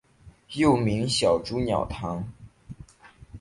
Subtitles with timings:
[0.53, 2.27] 又名小朱鸟汤。